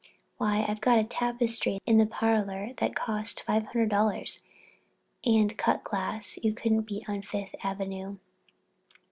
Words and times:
Why, 0.37 0.65
I've 0.67 0.81
got 0.81 0.97
a 0.97 1.03
tapestry 1.03 1.77
in 1.85 1.99
the 1.99 2.07
parlor 2.07 2.73
that 2.77 2.95
cost 2.95 3.43
five 3.43 3.65
hundred 3.67 3.89
dollars 3.89 4.41
and 5.23 5.55
cut 5.59 5.83
glass 5.83 6.39
you 6.41 6.55
couldn't 6.55 6.87
beat 6.87 7.07
on 7.07 7.21
Fifth 7.21 7.53
Avenue. 7.63 8.17